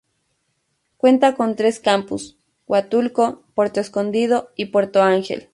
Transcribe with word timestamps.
Cuenta 0.97 1.35
con 1.35 1.55
tres 1.55 1.79
campus: 1.79 2.35
Huatulco, 2.65 3.43
Puerto 3.53 3.79
Escondido 3.79 4.49
y 4.55 4.65
Puerto 4.65 5.03
Angel. 5.03 5.47